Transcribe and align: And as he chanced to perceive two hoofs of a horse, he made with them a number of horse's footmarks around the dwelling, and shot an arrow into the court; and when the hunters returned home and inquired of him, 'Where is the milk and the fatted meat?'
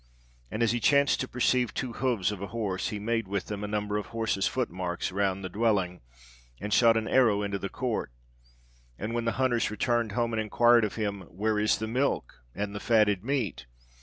And 0.49 0.63
as 0.63 0.71
he 0.71 0.79
chanced 0.79 1.19
to 1.19 1.27
perceive 1.27 1.75
two 1.75 1.93
hoofs 1.93 2.31
of 2.31 2.41
a 2.41 2.47
horse, 2.47 2.87
he 2.89 2.97
made 2.97 3.27
with 3.27 3.45
them 3.45 3.63
a 3.63 3.67
number 3.67 3.97
of 3.99 4.07
horse's 4.07 4.47
footmarks 4.47 5.11
around 5.11 5.43
the 5.43 5.47
dwelling, 5.49 6.01
and 6.59 6.73
shot 6.73 6.97
an 6.97 7.07
arrow 7.07 7.43
into 7.43 7.59
the 7.59 7.69
court; 7.69 8.11
and 8.97 9.13
when 9.13 9.25
the 9.25 9.33
hunters 9.37 9.69
returned 9.69 10.13
home 10.13 10.33
and 10.33 10.41
inquired 10.41 10.85
of 10.85 10.95
him, 10.95 11.21
'Where 11.29 11.59
is 11.59 11.77
the 11.77 11.85
milk 11.87 12.43
and 12.55 12.73
the 12.73 12.79
fatted 12.79 13.23
meat?' 13.23 13.67